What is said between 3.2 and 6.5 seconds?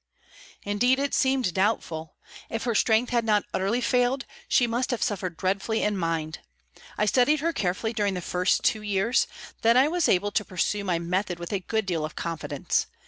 not utterly failed, she must have suffered dreadfully in mind.